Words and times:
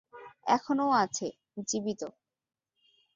এখনও 0.47 0.87
আছে, 0.95 1.27
জীবিত। 1.67 2.01